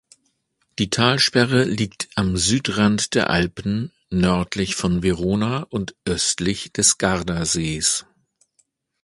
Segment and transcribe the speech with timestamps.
[0.79, 8.07] Die Talsperre liegt am Südrand der Alpen, nördlich von Verona und östlich des Gardasees.